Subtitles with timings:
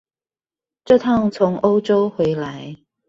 [0.83, 2.75] 這趟從歐洲回來